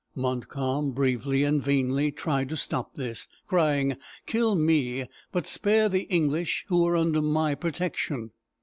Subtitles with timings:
[0.15, 6.65] Montcalm bravely and vainly tried to stop this, crying: "Kill me, but spare the English
[6.69, 8.31] who are under my protection."